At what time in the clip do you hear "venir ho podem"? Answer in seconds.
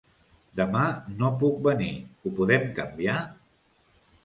1.67-2.67